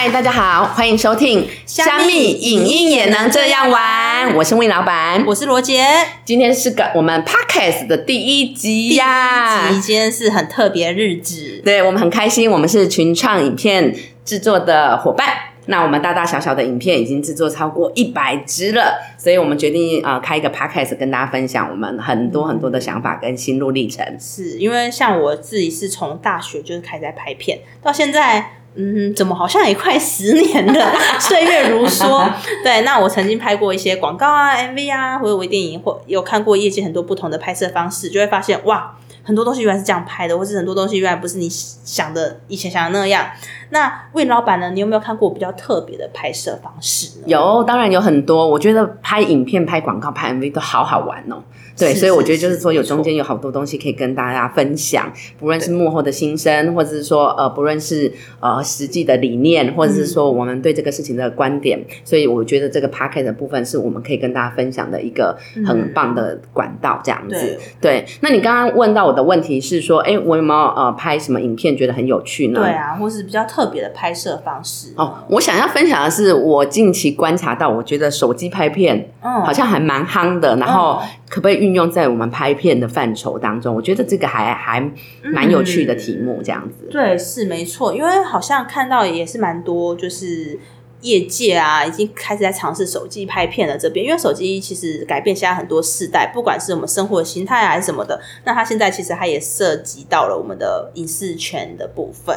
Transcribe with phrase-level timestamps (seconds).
[0.00, 5.84] 嗨，大家好，欢迎收听《虾米影音也能这样玩》，我是魏老板，我是罗杰。
[6.24, 13.92] 今天是个我们 podcast 的第一集呀，第一集今天是很特别日子，对我们很开心，我们是群创影片
[14.24, 15.26] 制作的伙伴。
[15.66, 24.06] 那我们大大小小的影片已经制作超过一百支了，所以我们决定呃开一个 podcast 跟大家分享我们很多很多的想法跟心路历程。
[24.20, 28.52] 是因为像我自己是从大学就是开始在拍片，到现在。
[28.74, 32.30] 嗯，怎么好像也快十年了， 岁月如梭。
[32.62, 38.94] 对，那我曾经拍过一些广告啊、MV 啊，或者微电影，或有看过业界很多不同的拍摄方式，就会发现哇，
[39.24, 43.26] 很多东西原来是这样拍的，或是很多东西原来不是你想的以前想的那样。
[43.70, 44.70] 那魏老板呢？
[44.70, 47.18] 你有没有看过比较特别的拍摄方式？
[47.26, 48.48] 有，当然有很多。
[48.48, 51.42] 我觉得拍影片、拍广告、拍 MV 都好好玩哦。
[51.78, 61.78] 对，所以我觉得就是说，有中间有好多东西可以跟大家分享，不论是幕后的心声，或者是说呃，不论是呃实际的理念，或者是说我们对这个事情的观点。
[62.04, 65.36] 所以我觉得这个 p a c k e t 的部分是我们可以跟大家分享的一个
[65.66, 67.58] 很棒的管道，这样子。
[67.80, 72.60] 对，那你刚刚问到我的问题是说，哎，我有没有呃拍什么影片觉得很有趣呢？
[72.60, 74.92] 对啊，或是比较特别的拍摄方式。
[74.96, 81.00] 哦，我想要分享的是，我近期观察到，我觉得手机拍片，嗯，好像还蛮夯的，然后。
[81.28, 83.74] 可不可以运用在我们拍片的范畴当中？
[83.74, 84.80] 我觉得这个还还
[85.22, 86.88] 蛮有趣的题目，这样子。
[86.90, 90.58] 对，是没错，因为好像看到也是蛮多，就是
[91.02, 93.76] 业界啊，已经开始在尝试手机拍片了。
[93.76, 102.34] 这边，因为手机其实改变现在很多世代，不管是我们生活形态还是什么的，那它现在其实它也涉及到了我们的影视圈的部分。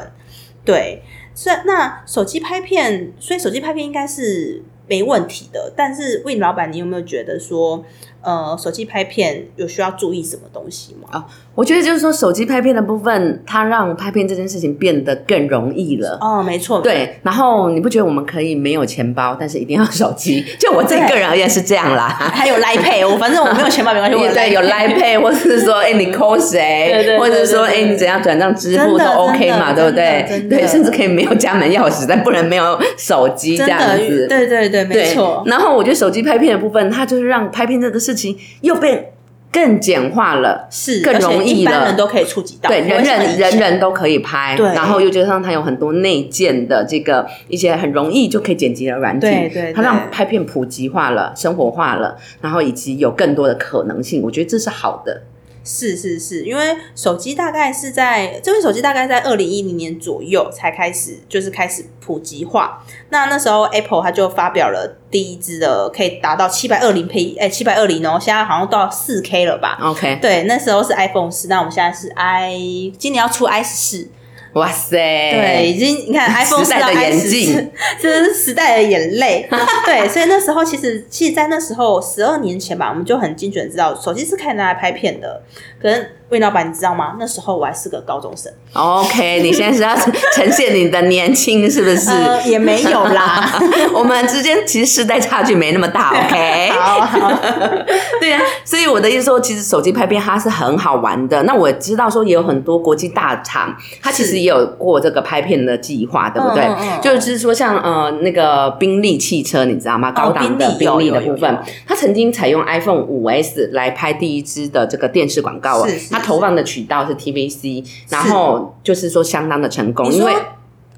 [0.66, 1.02] 对，
[1.34, 5.72] 所以那手机拍片，所以手机拍片应该是没问题的。
[5.76, 7.86] 但是，魏老板，你有没有觉得说？
[8.24, 11.08] 呃，手机拍片有需要注意什么东西吗？
[11.12, 16.20] 啊，我觉得就是说，手机拍片的部分，它让拍片这件事情变得更容易了。
[16.22, 17.20] 哦，没错，对。
[17.24, 20.46] 然后你不觉得我们可以没有钱包，但是一定要手机？
[20.60, 22.10] 就我自己个人而言是这样啦。
[22.10, 24.18] 还有 Line Pay，我反正我没有钱包没关系。
[24.36, 27.18] 对，有 Line Pay，或者是说，哎，你 call 谁？
[27.18, 30.48] 或者说，哎，你怎样转账支付都 OK 嘛，对不对？
[30.48, 34.28] 对，甚至可以没有家门钥匙，但不能没有手机这样子。
[34.28, 35.42] 对对对，没错。
[35.48, 38.11] 然后我觉得手机拍片的部分，它就是让拍片这个事。
[38.12, 39.14] 事情又被
[39.52, 55.22] 更简化了，是更容易了，人都可以触及到，对，人人人人都可以拍，对，然后又加上它有很多内建的这个一些很容易就可以剪辑的软件，对对，它让拍片普及化了，生活化了，然后以及有更多的可能性，我觉得这是好的。
[55.64, 62.84] 是是是，因为手机大概是在这款手机大概在二零一零年左右才开始，就是开始普及化。
[63.10, 74.10] 那那时候 Apple 它就发表了第一支的可以达到七百二零 P，哎，七百二零哦，现在好像到四 K 了吧？OK，对，那时候是 iPhone 四，那我们现在是 i，今年要出 i 四。
[74.54, 74.98] 哇塞！
[74.98, 79.48] 对，已经你看 iPhone 时代的眼镜， 这是时代的眼泪。
[79.86, 85.42] 对，所以那时候其实，其实，在那时候十二年前吧，我们就很精准知道，手机是可以拿来拍片的。
[85.82, 87.16] 可能魏老板，你知道吗？
[87.20, 88.50] 那时候我还是个高中生。
[88.72, 89.94] OK，你现在是要
[90.34, 92.10] 呈现你的年轻，是不是？
[92.50, 93.52] 也没有啦，
[93.94, 96.12] 我们之间其实时代差距没那么大。
[96.12, 97.32] OK， 好，好，
[98.22, 98.42] 对啊。
[98.64, 101.44] 所以我的意思说，其实手机拍片它是很好玩的。
[101.44, 106.66] 那我知道说，也有很多国际大厂，它其实也有过这个拍片的计划，对不对？
[107.02, 110.10] 就是说，像呃那个宾利汽车，你知道吗？
[110.14, 115.86] 高档的宾利的部分，它曾经采用 iPhone 五 S 来拍第一支的这个电视广告。
[116.10, 120.34] 他投放的渠道是 TVC，然后就是说相当的成功，因为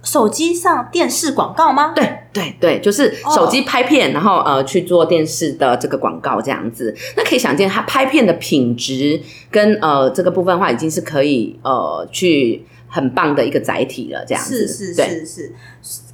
[0.03, 1.94] 手机上电视广告吗？
[1.95, 6.94] 对对对，就是手机拍片，然后呃去做电视的这个广告这样子。
[7.16, 14.25] 那可以想见，它拍片的品质跟呃这个部分的话，已经是可以呃去很棒的一个载体了。
[14.28, 15.51] 这样子是是是是。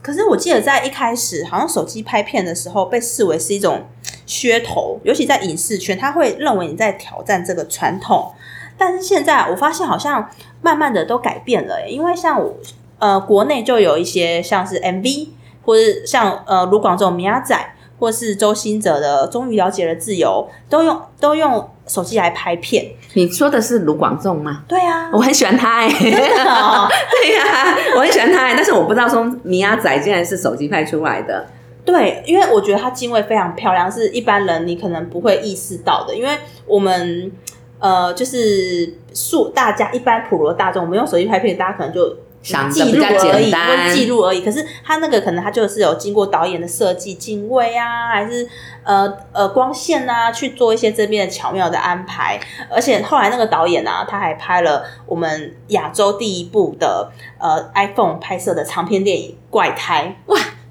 [0.04, 3.88] 可是我记得在一开始，好像手机拍片的时候被视为是一种
[4.28, 8.32] 噱头，尤其在影视圈，他会认为你在挑战这个传统。
[8.80, 10.30] 但是现在我发现好像
[10.62, 12.56] 慢慢的都改变了，因为像我
[12.98, 15.28] 呃国内就有一些像是 MV，
[15.66, 17.56] 或是像呃卢广仲、米亚仔，
[18.00, 22.86] 或是周兴哲的《终于了解了自由》，都用都用手机来拍片。
[23.16, 24.64] 你说的是卢广仲吗？
[24.66, 26.88] 对啊，我很喜欢他哎，真的哦，
[27.22, 31.46] 对呀，我很喜欢他哎，但是我不知道说米亚仔竟然是手机拍出来的。
[31.84, 36.30] 对，因为我觉得他机位非常漂亮，是一般人你可能不会意识到的，因为
[36.66, 37.32] 我们。
[37.80, 43.52] 呃，就是数大家一般普罗大众，我们用手机拍片，大家可能就想记录而已，
[43.94, 44.42] 记录而已。
[44.42, 48.48] 可是他那个可能他就是有经过导演的设计、敬畏啊，还是
[48.84, 52.40] 呃呃光线啊，去做一些这边的巧妙的安排。
[52.70, 60.16] 而且后来那个导演啊，他还拍了我们亚洲第一部的呃 iPhone 拍摄的长篇电影《怪胎》。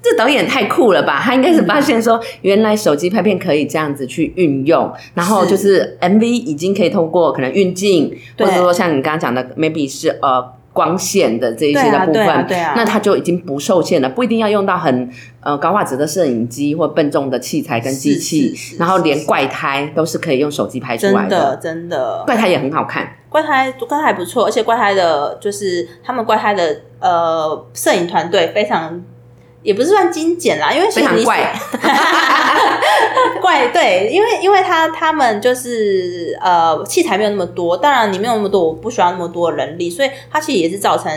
[0.01, 1.19] 这导演太酷了吧！
[1.21, 10.41] 他应该是发现说，原来手机拍片可以这样子去运用，然后就是 MV 已经可以通过可能运镜，或者说像你刚刚讲的，maybe 是呃
[10.71, 12.73] 光线的这一些的部分，对啊啊。
[12.77, 15.09] 那它就已经不受限了，不一定要用到很
[15.41, 21.59] 呃高画质的摄影机或笨重的器材跟机器，然后连怪胎都是可以用手机拍出来真的。
[21.61, 29.03] 真的，怪胎也很好看，怪胎怪胎还不错，而且怪胎的就是他们怪胎的呃摄影团队非常。
[29.61, 31.53] 也不是算精简啦，因为其非常怪，
[33.41, 41.11] 怪对，因为因为他他们就是呃器材没有那么多，当然你没有那么多，我不需要那么多人力，所以它其实也是造成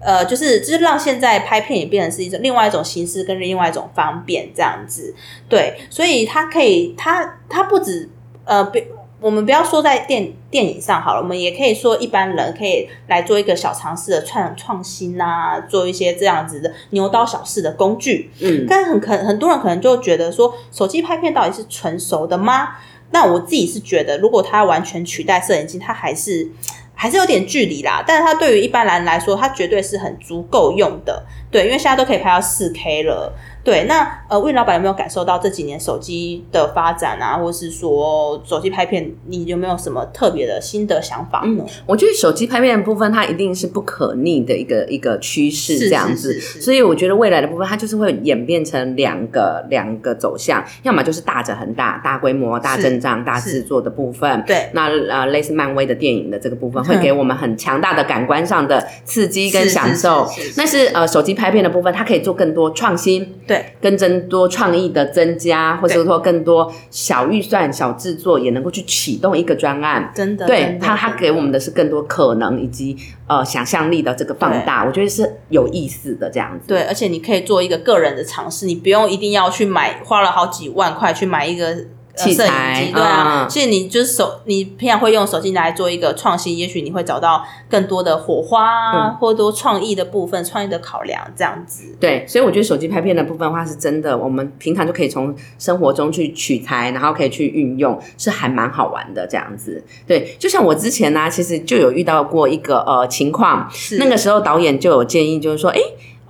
[0.00, 5.14] 呃就是就是让现在拍片也变成是一种另外一种形式跟另外一种方便这样子，
[5.48, 8.08] 对，所以它可以它它不止
[8.44, 8.78] 呃不。
[9.20, 18.30] 我们不要说在电电影上好了，我们也可以说一般人可以来做一个小尝试的创创新啊，做一些这样子的牛刀小试的工具。
[18.40, 22.70] 嗯，但很可很多人可能就觉得说，手机拍片到底是纯熟的吗？
[23.10, 26.48] 那我自己是觉得，如果它完全取代摄影机，它还是
[26.94, 28.02] 还是有点距离啦。
[28.06, 31.26] 但是它对于一般人来说，它绝对是很足够用的。
[31.50, 33.32] 对，因为现在都可以拍到四 K 了。
[33.62, 41.64] 对，那呃，魏老板有没有感受到这几年手机的发展啊，或是说手机拍片，你有没有什么特别的新的想法呢？
[41.86, 46.32] 我觉得手机拍片的部分，它一定是不可逆的一个一个趋势，是这样子。
[46.32, 54.42] 是是是所以我觉得未来的部分，它就是会演变成两个两个走向，要么就是大者恒大、大规模、大阵仗、大制作的部分。
[54.46, 60.54] 对那呃，类似漫威的电影的这个部分，嗯 会给我们很强大的感官上的刺激跟享受是是是。
[60.56, 70.12] 但是呃，手机拍片的部分，它可以做更多创新，对，更增多创意的增加，或者说更多小预算、小制作也能够去启动一个专案。
[70.14, 76.68] 真的，对真的它，它给我们的是更多可能以及呃想象力的这个放大，我觉得是有意思的这样子。
[76.68, 81.76] 对，而且你可以做一个个人的尝试，你不用一定要去买，花了好几万块去买一个。
[82.16, 91.84] 器材机对啊，嗯其实你就是手，你平常会用手机来做一个创新，也许你会找到更多的火花啊，嗯或多创意的部分、创意的考量这样子。
[91.98, 99.82] 对，所以我觉得手机拍片的部分的话，是真的，我们平常就可以从生活中去取材，然后可以去运用，是还蛮好玩的这样子。
[100.06, 105.80] 对，就像我之前呢、其实就有遇到过一个呃情况，是那个时候导演就有建议，就是说，哎。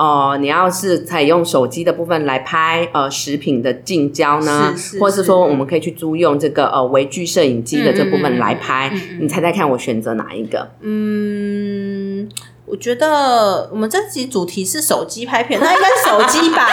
[0.01, 10.71] 哦、你要是采用手机的部分来拍呃食品的近焦呢，是是或是说我们可以去租用这个呃微距摄影机的这部分来拍，嗯嗯嗯嗯嗯你猜猜看我选择哪一个？
[10.81, 11.70] 嗯，
[12.71, 16.69] 我觉得我们这集主题是手机拍片，那应该是手机吧？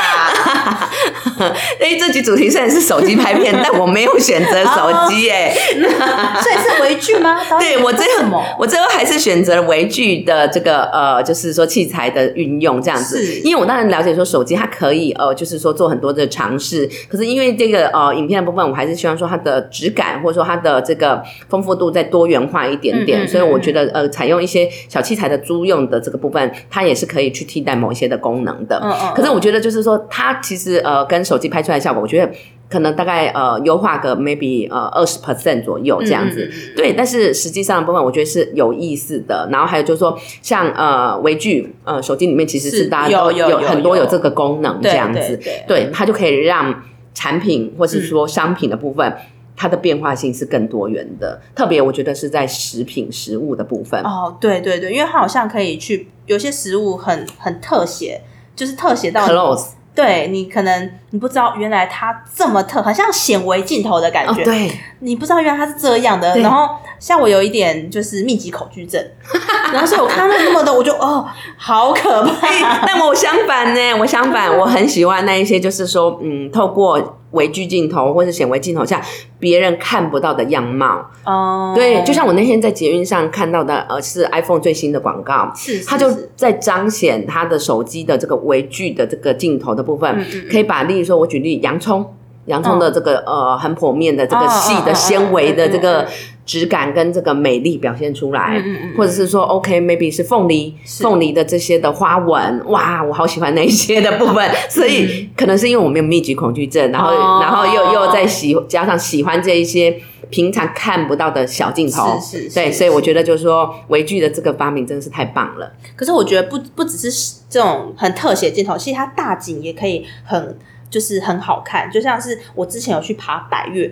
[1.82, 7.40] 哎，这集主题虽然是手机拍片， 但我没有选择手机哎、所以是微距吗？
[7.60, 8.44] 对我最后？
[8.60, 28.80] 我最后还是选择了微距的这个呃，就是说器材的运用这样子，因为我当然了解说手机它可以呃，就是说做很多的尝试，可是因为这个呃影片的部分，我还是希望说它的质感或者说它的这个丰富度再多元化一点点，嗯嗯所以我觉得呃，采用一些小器材的租用的这个部分，它也是可以去替代某一些的功能的。
[28.84, 32.32] 嗯嗯可是我觉得就是说，它其实呃跟手机拍出来的效果，我觉得
[32.70, 36.50] 可能大概呃优化个 maybe 呃二十 percent 左右这样子。
[36.52, 39.48] 嗯对，但是实际上的部分，我觉得是有意思的。
[39.52, 49.14] 然后还有就是说，像呃微距呃手机里面其实是是大家都有很多有有这个功能这对样子，对对对它就可以让产品或是说商品的部分。
[49.58, 54.00] 它的变化性是更多元的，特别我觉得是在食品食物的部分。
[54.04, 58.22] 哦，对对对，因为它好像可以去有些食物很很特写，
[58.56, 66.38] 就是特写到 Close 对你可能你不知道原来它这么特，好像显微镜头的感哦，觉，对，你不知道原来它是这样的。
[66.38, 69.04] 然后像我有一点就是密集恐惧症，
[69.74, 72.86] 然后所以我看到那么多，我就哦，好可怕。
[72.86, 79.02] 但我相反呢，我相反，我很喜欢那一些，就是说，嗯，透过微距镜头或是显微镜头下
[79.40, 81.10] 别人看不到的样貌。
[81.26, 92.06] 哦，对，就像我那天在捷运上看到的，呃，是 iPhone 最新的广告，是它就在彰显它的手机的这个微距的这个镜头的部分，嗯嗯嗯可以把，例如说，我举例洋葱。
[92.48, 96.08] 洋葱的这个、呃很剖面的这个哦细的纤维的这嗯个嗯
[96.46, 98.98] 质感跟这个美丽表现出来，嗯嗯嗯。
[98.98, 107.12] 或者是说 OK maybe 是凤梨凤梨的这些的花纹，哇，我好喜欢那一些的部分， 所以可能是因为我没有密集恐惧症，然后、
[107.42, 109.98] 然后又又在喜加上喜欢这一些。
[110.30, 115.72] 平常看不到的小镜头，对，是是对所以我觉得就是说，微距的这个发明真的是太棒了。
[115.96, 120.58] 可是我觉得不不只是这种很特写镜头，其实它大景也可以很
[120.90, 121.90] 就是很好看。
[121.92, 123.92] 就像是我之前有去爬百越，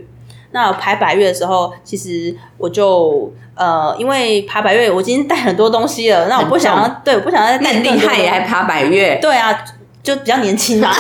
[0.52, 9.66] 那爬百越的时候，其实我就呃，因为爬百越我已经带很多东西了，那我不想要，对，我不想要再带那厉害也还爬百越，对啊，
[10.02, 10.92] 就比较年轻嘛。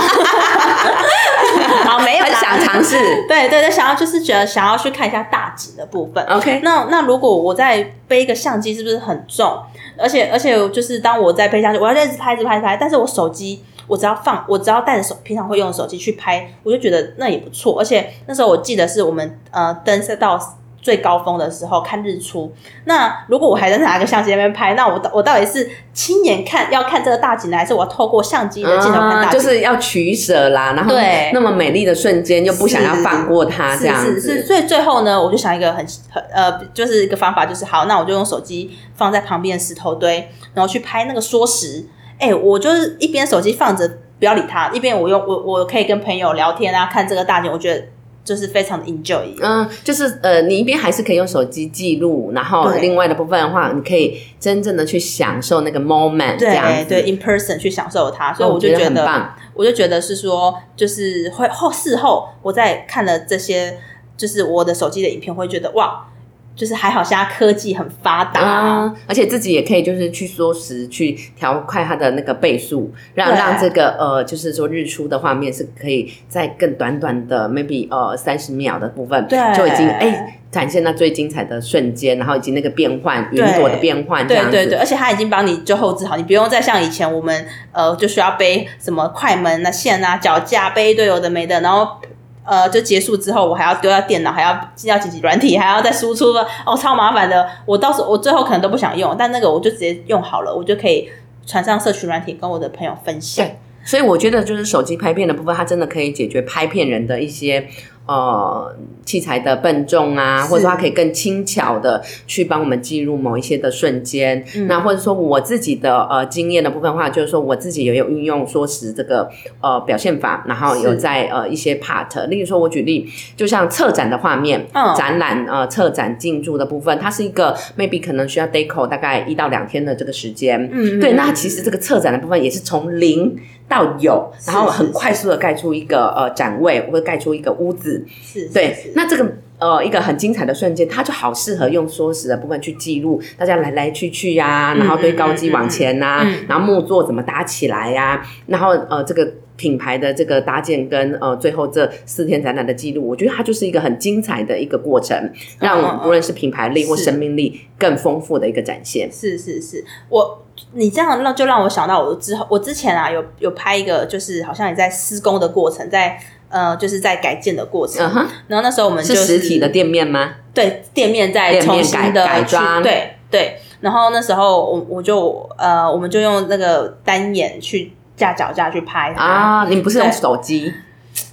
[1.85, 2.97] 好，没有很啦想尝试。
[3.27, 6.23] 对对对，想要就是觉得想要去看一下大景的部分。
[6.25, 9.57] OK，那那如果我再背一个相机，是不是很重？
[9.97, 17.79] 而且而且就是当我在背相机，我要一直拍一直拍拍，但是我手机我只要放，我只要带着手平常会用的手机去拍，我就觉得那也不错。
[17.79, 20.39] 而且那时候我记得是我们呃登山到
[20.81, 22.53] 最高峰的时候看日出。
[22.83, 29.31] 那如果我还在拿个相机那边拍，那我我到底是亲眼看要看这个大景呢，还是我要透过相机的镜头看大啊，景？
[29.31, 34.43] 就是要取舍啦，然后对那么美丽的瞬间又不想要放过它，这样是是。
[34.43, 41.85] 所以最后呢，我就想一个很很呃，就是一个方法，就是好，那我就用手机放在旁边的石头堆，然后去拍那个缩时。
[42.19, 43.87] 哎、我就是一边手机放着，
[44.19, 47.83] 不要理它，一边我用我我可以跟朋友聊天啊，看这个大景，我觉得
[48.23, 49.35] 就是非常的 enjoy。
[49.41, 56.89] 嗯，就是呃，你一边还是可以用手机记录，然后另外的部分的话，你可以真正的去享受那个 moment，这样子。
[56.89, 59.35] 对对，in person 去享受它，所以我就觉得，很棒。
[59.53, 63.77] 我就觉得是说，就是会后事后我在看了这些，
[64.17, 66.07] 就是我的手机的影片，会觉得哇，
[66.55, 73.37] 就是还好现在科技很发达，啊，而且自己也可以就是去缩时，去调快它的那个倍数，让对。
[73.37, 79.37] 让这个呃，就是说日出的画面是可以在更短短的 maybe 呃三十秒的部分，对。
[79.55, 84.51] 就已经哎、展现到最精彩的瞬间，然后以及那个变换云朵的变换，这样子。
[84.51, 91.97] 对对对，而且它已经帮你就后置好，你不用再像以前我们呃就需要背什么快门啊、线啊、脚架，背一堆有的没的，然后
[92.45, 96.33] 呃就结束之后，我还要丢掉电脑，还要进到紧急软体，还要再输出，
[96.65, 97.47] 哦，超麻烦的。
[97.65, 101.09] 我到时候我最后可能都不想用，但那个我就直接用好了，我就可以
[101.45, 103.45] 传上社群软体跟我的朋友分享。
[103.83, 107.67] 所以我觉得就是手机拍片的部分，它真的可以解决拍片人的一些
[108.07, 114.43] 呃器材的笨重啊，或者说它可以更轻巧的去帮我们记录某一些的瞬间。
[114.55, 119.29] 嗯那或者说我自己的呃经验的部分的话，就是说我自己也有运用缩时这个
[119.61, 130.69] 呃表现法，然后有在呃一些 part，例如说我举例，就像策展的画面，嗯展览呃策展进驻的部分，它是一个 maybe 可能需要 deco 大概一到两天的这个时间。
[130.69, 133.35] 对，嗯对那其实这个策展的部分也是从零
[133.67, 137.94] 到有，然后很快速的盖出一个呃展位，或者盖出一个屋子。
[138.21, 146.33] 是，对，那这个呃一个很精彩的瞬间，它就好适合用缩时的部分去记录大家来来去去呀、嗯然后堆高机往前呐、嗯。
[146.33, 149.31] 嗯然后木座怎么搭起来呀、然后呃这个。
[149.57, 155.99] 品牌的这个搭建跟呃最后这四天展览的记录，我觉得它就是一个很精彩的一个过程，嗯让嗯。
[156.03, 159.09] 不论是品牌力或生命力更丰富的一个展现。
[159.09, 170.31] 是是是，我你这样让就让我想到我之后，我之前啊有有拍一个，就是好像也在施工的过程，在呃就是在改建的过程，嗯，然后那时候我们就是实体的店面吗？
[170.53, 172.81] 对店面在重新的改改装。
[172.81, 180.73] 对对，然后那时候我我就呃我们就用那个单眼去架脚架去拍它，啊，你不是用手机？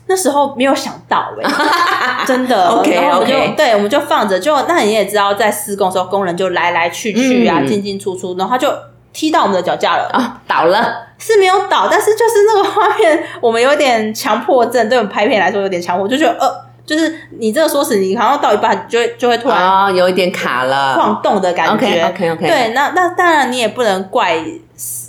[0.07, 2.67] 那时候没有想到哎、 真的。
[2.69, 7.67] OK，然后我们就 OK 对，我们就放着，就那你也知道，在施工的时候，工人就来来去去啊，嗯。
[7.67, 8.69] 进进出出，然后他就
[9.13, 10.09] 踢到我们的脚架了。
[10.13, 16.53] 啊，倒了，是没有倒，但是就是那个画面，我们有点强迫症，对我们拍片来说有点强迫，就觉得呃，
[16.85, 20.95] 就是你这个说死，你好像到一半就会就会突然啊，有一点卡了。
[20.95, 21.75] 晃动的感觉。
[21.75, 24.37] OK OK OK，，对，那那当然你也不能怪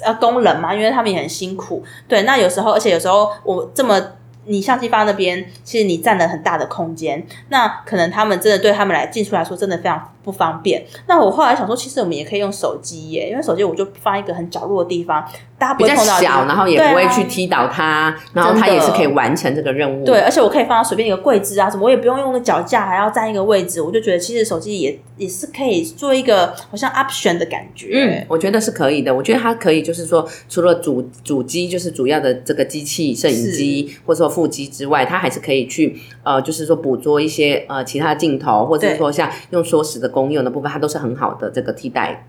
[0.04, 1.84] 呃工人嘛，因为他们也很辛苦。
[2.08, 4.00] 对，那有时候，而且有时候我这么。
[4.46, 10.84] 你相机放那边，其实你占了很大的空间，那可能他们真的对他们来进出来说真的非常不方便。
[11.08, 15.24] 那我后来想说，其实我们也可以用手机耶，因为手机我就放一个很角落的地方，
[15.58, 20.06] 大家不会碰到然后也不会去踢倒它，然后它也是可以完成这个任务。
[20.06, 27.90] 对，，而且我可以放到随便一个柜子啊，什么我也不用用那脚架，还要占一个位置，我就觉得其实手机也也是可以做一个好像 option 的感觉。
[27.94, 29.14] 嗯，我觉得是可以的。
[29.14, 42.26] 我觉得它可以，就是说，除了主主机就是主要的这个机器摄影机或者说副机之外，它还是可以去呃，就是说捕捉一些呃其他镜头，或者是说像用缩时的公用的部分，它都是很好的这个替代。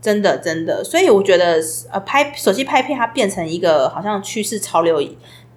[0.00, 5.02] 真的真的，所以我觉得呃，拍手机拍片它变成一个好像趋势潮流，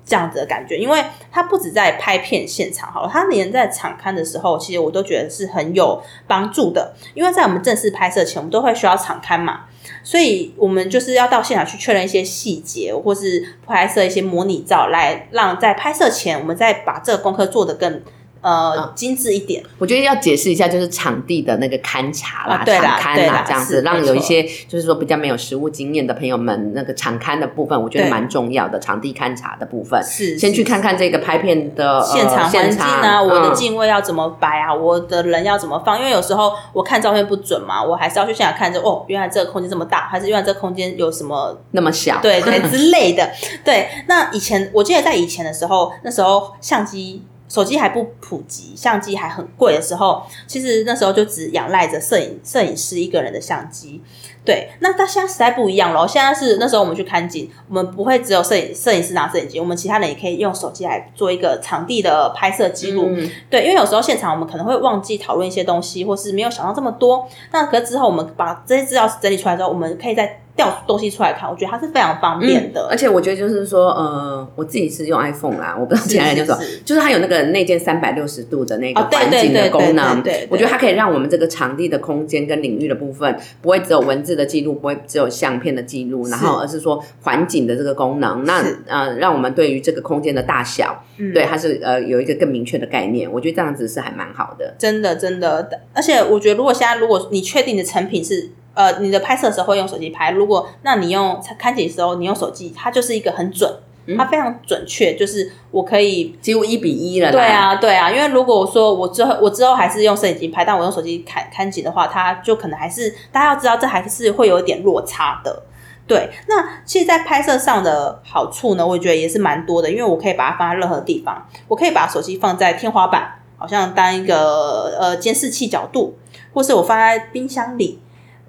[0.05, 6.95] 这样子的感觉，因为它不止在拍片现场好了，它连在场刊的时候，其实我都觉得是很有帮助的。
[7.13, 9.65] 因为在我们正式拍摄前，我们都会需要场刊嘛，
[10.03, 18.01] 所以我们就是要到现场去确认一些细节，或是拍摄一些模拟照，来让在拍摄前，我们再把这个功课做得更。
[18.41, 19.63] 呃，精致一点。
[19.77, 28.79] 我觉得要解释一下，就是场地的那个勘察啦、对场勘啦，这样子，让有一些就是说比较没有实物经验的朋友们，那个场勘的部分，我觉得蛮重要的。
[28.79, 35.99] 场地勘察的部分，是先去看看这个拍片的现场环境啊，我的镜位要怎么摆啊，我的人要怎么放？
[35.99, 42.19] 因为有时候我看照片不准嘛，我还是要去现场看，就哦，原来这个空间这么大，还是原来这个空间有什么那么小？
[42.21, 43.29] 对对 之类的。
[43.65, 47.21] 对，那以前我记得在以前的时候，那时候相机。
[47.49, 54.01] 手机还不普及，相机还很贵的时候，其实那时候就只仰赖着摄影摄影师一个人的相机。
[54.45, 63.09] 对，那他现在时代不一样了，现在是那时候我们去看景，我们不会只有摄影摄影师拿摄影机，我们其他人也可以用手机来做一个场地的拍摄记录。
[63.49, 67.27] 对，因为有时候现场我们可能会忘记讨论一些东西，或是没有想到这么多。
[67.51, 70.39] 那可之后我们把这些资料整理出来之后，我们可以在。
[70.59, 72.85] 调东西出来看，我觉得它是非常方便的。
[72.91, 80.21] 而且我觉得就是说，呃，我自己是用 iPhone 啦，我不知道其他人就说，就是它有那个内建三百六十度的那个环境的功能。
[80.21, 88.43] 对，我觉得它可以让我们这个场地的空间跟领域的部分，不会只有文字的记录，不会只有相片的记录，然后而是说环境的这个功能。
[88.43, 91.01] 那呃，让我们对于这个空间的大小，
[91.33, 93.31] 对它是呃有一个更明确的概念。
[93.31, 94.75] 我觉得这样子是还蛮好的。
[94.77, 95.69] 真的，真的。
[95.93, 98.49] 而且我觉得，如果现在如果你确定的成品是。
[98.73, 103.69] 呃，你的拍摄时候会用手机拍，如果那你用看景的时候你用手机，它就是一个很准，
[104.17, 107.31] 它非常准确，就是我可以几乎一比一了。
[107.31, 115.63] 对啊，对啊，因为如果我说我之后我之后还是用摄影机拍，但我用手机看看景的话，它就可能还是大家要知道，这还是会有一点落差的。
[116.07, 126.15] 对，那其实，在拍摄上的好处呢，我觉得也是蛮多的，因为我可以把它放在任何地方，我可以把手机放在天花板，好像当一个呃监视器角度，
[126.51, 127.99] 或是我放在冰箱里。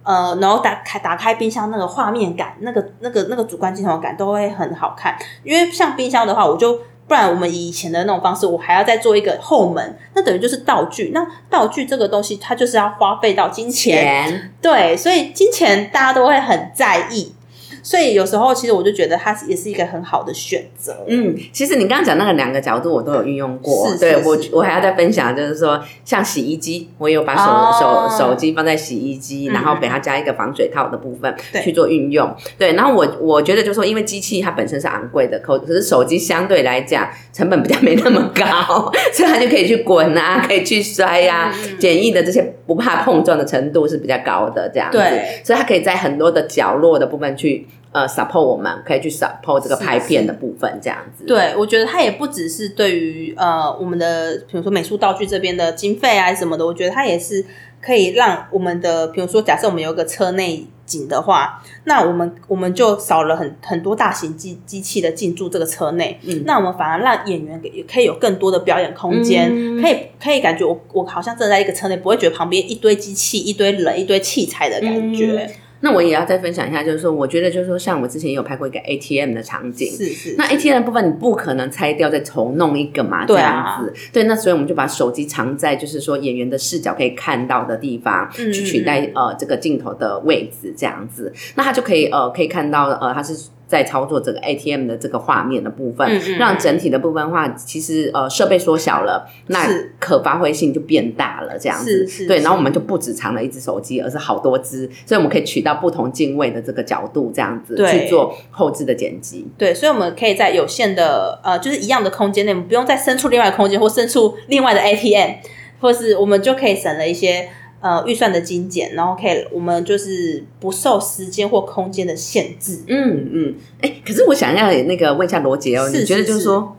[0.02, 5.16] 呃，然后打开打开冰箱，那个画面感，那个那个那个主观镜头感都会很好看。
[5.42, 11.10] 因为像冰箱的话，我就不然我们以前的那种方式，我还要再做一个后门，那等于就是道具。
[11.12, 17.34] 那道具这个东西，它就是要花费到金钱，对，所以金钱大家都会很在意。
[17.82, 20.96] 所以有时候，其实我就觉得它也是一个很好的选择。
[21.06, 23.88] 嗯，其实你刚刚讲那个两个角度，我都有运用过。
[23.98, 32.34] 对我，我还要再分享，就是说，像洗衣机，我有把手手手机放在洗衣机，然后给它加一个防水套的部分去做运用。
[32.58, 44.98] 对，然后我我觉得就是说，因为机器它本身是昂贵的，可可是手机相对来讲成本比较没那么高， 所以它就可以去滚啊， 可以去摔呀，简易的这些不怕碰撞的程度是比较高的，这样子。
[45.44, 47.66] 所以它可以在很多的角落的部分去。
[47.92, 51.24] 呃，support 我们可以去 support 这个拍片的部分，这样子。
[51.24, 57.44] 对，我觉得它也不只是对于呃我们的，比如说美术道具这边的经费啊什么的，我觉得它也是
[57.80, 69.50] 可以让我们的，比如说假设我们有个车内景的话，那我们我们就少了很很多大型机机器的进驻这个车内，嗯，那我们反而让演员也可以有更多的表演空间，
[69.82, 75.50] 可以可以感觉我我好像站在一个车内，不会觉得旁边一堆机器、一堆人、一堆器材的感觉。
[75.80, 80.34] 那我也要再分享一下，就是说，我觉得就是说，像我之前也有拍过一个 ATM 的场景，是是。
[80.36, 83.92] 那 ATM 的部分你不可能拆掉再重弄一个嘛，这样子。
[84.12, 91.32] 对，那所以我们就把手机藏在就是说演员的视角可以看到的地方，去取代呃这个镜头的位置，这样子。
[91.54, 93.48] 那他就可以呃可以看到呃他是。
[93.70, 99.64] 在操作这个 ATM 的这个画面的部分，让整体的部分话，其实呃设备缩小了，那
[100.00, 102.04] 可发挥性就变大了，这样子。
[102.26, 109.46] 对，然后我们就不只藏了一只手机，而是好多只，所以我们可以取到不同镜位的这个角度，这样子去做后置的剪辑。
[109.56, 115.34] 对，所以我们可以在有限的呃，就是一样的空间内，我们不用再伸出另外的空间，或伸出另外的 ATM，
[115.80, 117.48] 或是我们就可以省了一些。
[117.80, 122.84] 呃，预算的精简，然后可以，我们就是不受时间或空间的限制。
[122.86, 126.76] 嗯嗯，哎，可是我想要那个问一下罗杰哦，你觉得就是说，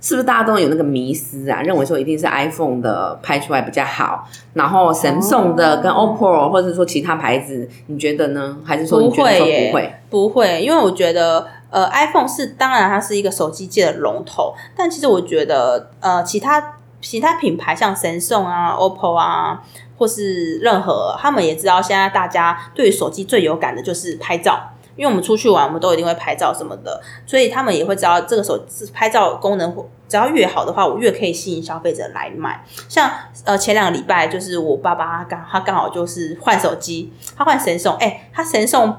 [0.00, 1.62] 是不是大家都有那个迷思啊？
[1.62, 8.58] 认为说一定是 iPhone 的拍出来比较好，然后神送的跟 OPPO 或者说其他牌子，你觉得呢？
[8.64, 9.38] 还是说不会？
[9.38, 19.62] 不会，不会，因为我觉得，呃，iPhone 是当然它是一个手机界的龙头，但其实我觉得，呃，其他其他品牌像神送啊、OPPO 啊。
[20.00, 24.58] 或是任何，他们也知道现在大家对手机最有感的就是拍照，
[24.96, 29.76] 因为我们出去玩，我们都一定会拍照什么的，所以他们也会知道这个手机拍照功能，
[30.08, 32.64] 只要越好的话，我越可以吸引消费者来买。
[32.88, 33.10] 像
[33.44, 38.96] 呃前两个礼拜，就是我爸爸刚他刚好就是换手机，他换神送，哎，他神送。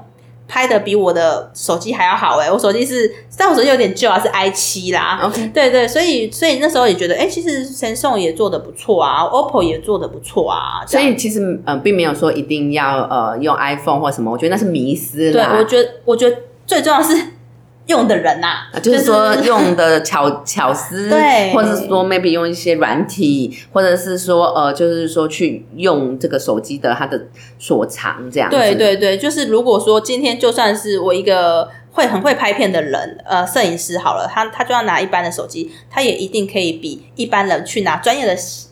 [0.52, 5.18] 拍的比我的手机还要好哎、我手机是，但我手机有点旧啊，是 i 七啦。
[5.24, 10.84] OK，对对，所以所以那时候也觉得，哎、其实 Samsung 也做的不错啊，OPPO 也做的不错啊。
[10.86, 16.36] 所以其实呃，并没有说一定要呃用 iPhone 或什么，我觉得那是迷思对，我觉得我觉得
[16.66, 17.16] 最重要是
[17.86, 27.20] 用的人呐、啊就是说用的巧巧思， 对或者是说 maybe 用一些软体，或者是说呃，就是说去用这个手机的它的
[27.58, 28.56] 所长这样子。
[28.56, 38.70] 对对对，就是如果说今天就算是我一个会很会拍片的人，呃，摄影师好了，他他就要拿一般的手机，他也一定可以比一般人去拿专业的相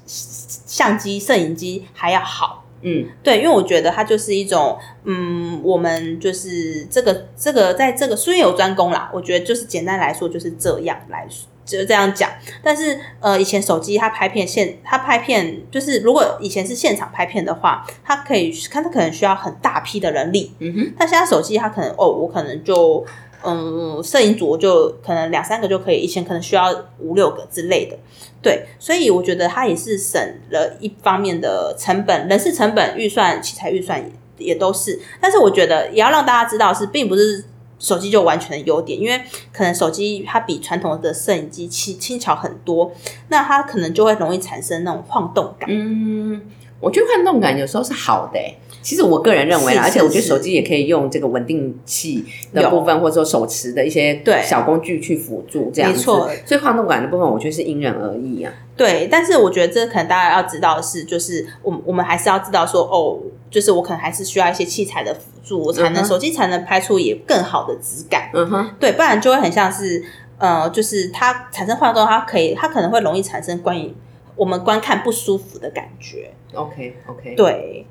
[0.66, 2.64] 相机、摄影机还要好。
[2.83, 9.11] 嗯，对，因为我觉得它就是一种，嗯，我们就是这个这个在这个术业有专攻啦。
[9.12, 12.31] 我觉得就是简单来说就是这样来说，就是这样讲。
[12.62, 23.05] 但是呃，以前手机它拍片现，它拍片就是如果以前是现场拍片的话，它可以看它可能需要很大批的人力，嗯哼，但现在手机它可能哦，我可能就
[23.42, 27.96] 嗯，摄影组就可能两三个就可以，以前可能需要五六个之类的。
[28.42, 34.00] 对，所以我觉得它也是省了一方面的成本，人事成本、预算、器材预算
[34.38, 34.98] 也也都是。
[35.20, 37.44] 但是我觉得也要让大家知道是，并不是
[37.79, 39.20] 手机就完全的优点，因为
[39.53, 42.90] 可能手机它比传统的摄影机轻轻巧很多，
[43.29, 45.68] 那它可能就会容易产生那种晃动感。
[45.70, 46.40] 嗯，
[46.81, 48.38] 我觉得晃动感有时候是好的、
[48.83, 55.99] 其实我个人认为啦，而且我觉得手机也可以用这个稳定器的部分，或者说手持的一些对小工具去辅助这样子。
[55.99, 58.53] 没错所以晃动感的部分，我觉得是因人而异啊。
[58.77, 68.31] 对，但是我觉得这可能大家要知道的是，就是我们我们还是要知道说，哦，就是我可能还是需要一些器材的辅助，我才能、嗯手机才能拍出也更好的质感。
[68.33, 70.03] 嗯哼，对，不然就会很像是，
[70.38, 73.95] 呃，就是它产生晃动，它可以，它可能会容易产生关于
[74.35, 76.31] 我们观看不舒服的感觉。
[76.55, 77.85] OK OK，对，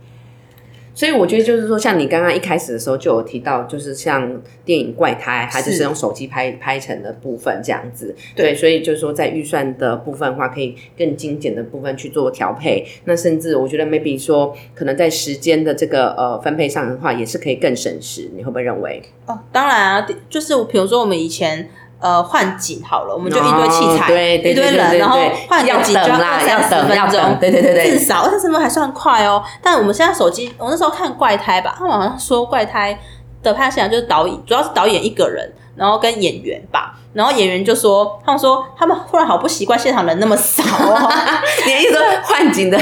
[0.94, 8.14] 所以我觉得就是说，像你刚刚一开始的时候就有提到，就是像电影《怪胎》，它就是是用手机拍拍成的部分这样子。
[8.36, 12.86] 对对，所以就是说，在预算的部分的话，可以更精简的部分去做调配。
[13.06, 18.30] 那甚至我觉得 maybe 说，可能在时间的这个呃分配上的话，也是可以更省时。
[18.36, 19.02] 你会不会认为？
[19.26, 21.70] 哦，当然啊，就是比如说我们以前。
[22.02, 29.44] 呃，换景好了，我们就一堆器材，哦对对一堆人，然后换个景就要二三十分钟，对对对对至少二三十分钟还算快哦。
[29.62, 32.98] 但我们现在手机，我那时候看怪胎吧，他们好像说怪胎
[33.44, 36.96] 的拍摄现场就是导演，主要是导演一个人，然后跟演员吧。
[37.12, 41.12] 然后演员就说，他们说他们忽然好不习惯现场人那么少哦，
[41.66, 42.78] 你的意思说换景的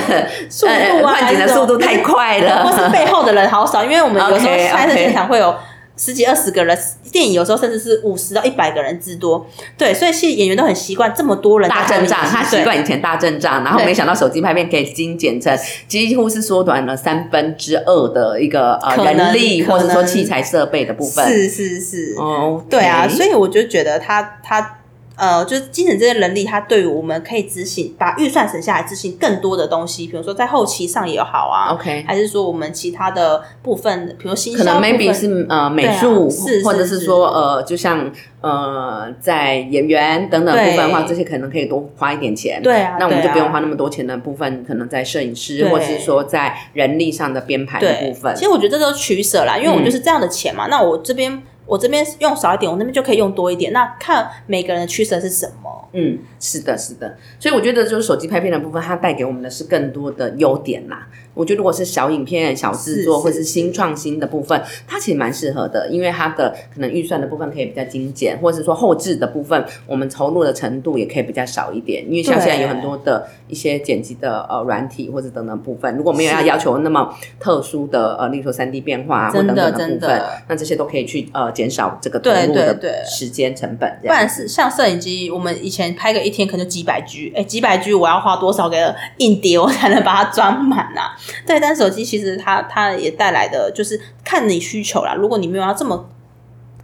[0.50, 2.88] 速度啊呃换景的速度太快了或是。
[2.90, 5.56] 背后的人好少，因为我们有时候 拍摄现场会有。
[5.98, 6.78] 十几二十个人，
[7.12, 9.46] 电影有时候甚至是五十到一百个人之多，
[9.78, 15.58] 对，所以其实演员都很习惯这么多人大阵仗，他习惯以前大阵仗，然后没想到手机拍片可以精简成
[15.88, 21.28] 几乎是缩短了三分之二的一个呃人力或者说器材设备的部分。
[21.28, 24.77] 是是是，哦，对啊，所以以我就觉得他他
[25.18, 42.62] 呃，就是精神这些能力，它对于我们可以执行把预算省下来执行更多的东西，比如说在后期上也好啊 OK，还是说我们其他的部分，比如新可能 maybe 是呃美术，是或者是是说呃，就像呃在演员等等部分的话，这些可能可以多花一点钱。
[42.62, 48.44] 对啊，那我们就不用花那么多钱的部分，可能在摄影师或者是说在人力上的编排的部，分其。
[48.44, 55.88] 实我觉得这都取舍啦，因为我嗯就是这样的钱嘛，那我这边我这边用少一点，我那边就可以用多一点，那看每个人的取舍是什么。
[55.94, 61.08] 嗯，是的，是的，所以我觉得就是手机拍片的部分，它带给我们的是更多的优点啦。
[61.34, 72.04] 我觉得如果是小影片、小制作或是新创新的部分，它其实蛮适合的，因为它的可能预算的部分可以比较精简，或者是说后置的部分，我们投入的程度也可以比较少一点。
[72.06, 84.14] 因为像现在有很多的一些剪辑的呃软体或者等等部分，如果没有要要求那么特殊的呃，例如说三 D 变化或等等的部分，那这些都可以去呃减少这个投对入的时间成本，这不。
[84.14, 91.18] 然是像摄影机，我们以前拍个一天可能就几百 G，哎，几百 G 我要花多少个硬碟我才能把它装满啊？
[91.48, 95.16] 对，但是手机其实它它也带来的就是看你需求啦。
[95.16, 96.08] 如果你没有要这么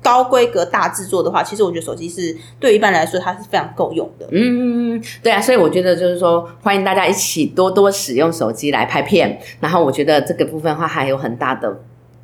[0.02, 4.28] 高规格大制作的话，其实我觉得手机是对一般来说它是非常够用的。
[4.32, 9.40] 嗯，对啊，所以我觉得就是说，欢迎大家一起多多使用手机来拍片。
[9.62, 11.74] 然后我觉得这个部分的话，还有很大的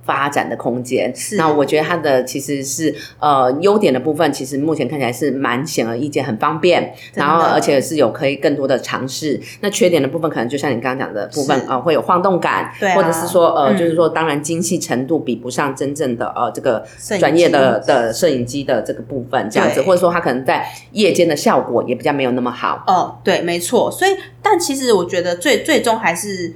[0.10, 1.16] 发展的空间。
[1.16, 9.40] 是那我觉得它的其实是呃优点的部分，其实目前看起来是蛮显而易见，很方便，然后而且是有可以更多的尝试。
[9.62, 16.84] 那缺点的部分，可能就像你刚刚讲的部分啊呃，会有晃动感，对啊或者是说呃，嗯就是说当然精细程度比不上真正的呃这个
[17.20, 22.84] 专业的的摄影机的这个部分，这样子，或者说它可能在夜间的效果也比较没有那么好。
[22.88, 23.92] 哦，对，没错。
[23.92, 26.54] 所以，但其实我觉得最最终还是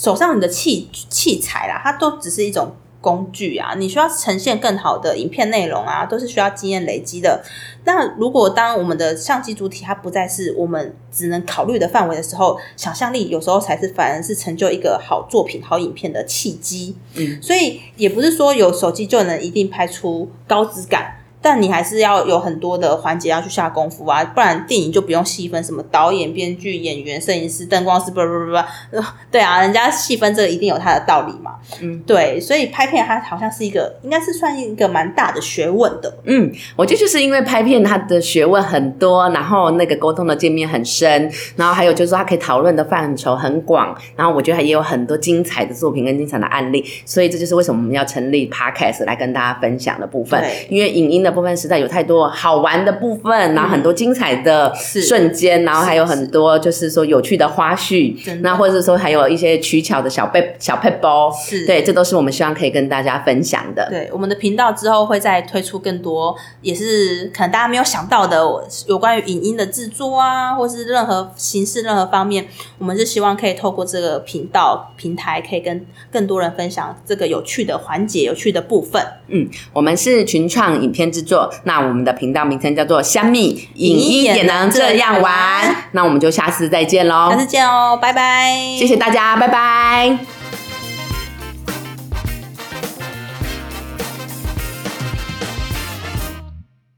[0.00, 7.44] 手上你的器器材啦，它都只是一种工具啊，你需要呈现更好的影片内容啊，都是需要经验累积的。
[7.84, 16.96] 那如果当我们的相机主体它不再是我们只能考虑的范围的时候，想象力有时候才是反而是成就一个好作品、好影片的契机。
[17.16, 21.19] 嗯，所以也不是说有手机就能一定拍出高质感。
[21.42, 31.52] 但你还是要有很多的环节要去下功夫啊，不然电影就不用细分什么导演、编剧、演员、摄影师、灯光师，不不不不，对啊，人家细分这个一定有它的道理嘛。
[31.80, 36.14] 嗯，对，所以拍片它好像是一个，应该是算一个蛮大的学问的。
[36.24, 50.44] 嗯，我觉得就是因为拍片它的学问很多，然后那个沟通的界面很深，然后还有就是说它可以讨论的范畴很广，然后我觉得也有很多精彩的作品跟精彩的案例，所以这就是为什么我们要成立 Podcast 来跟大家分享的部分。
[50.68, 51.29] 因为影音的。
[51.30, 63.86] 部分实在有太多好玩的部分，然后很多精彩的瞬间，然后还有很多就是说有趣的花絮，那或者说还有一些取巧的小背小配包，是对，这都是我们希望可以跟大家分享的。
[63.90, 68.40] 对，我们的频道之后会再推出更多，也是可能大家没有想到的，
[68.86, 72.46] 有关于影音的制作啊，或是任何形式、任何方面，
[72.78, 79.02] 我们是希望可以透过这个频道平台，可以跟更多人分享这个有趣的环节、有趣的部分。
[79.28, 90.39] 嗯，我们是群创影片制作，那我们的频道名称叫做“香蜜影音也能这样玩”，那我们就下次再见喽，下次见哦，拜拜，谢谢大家，拜拜。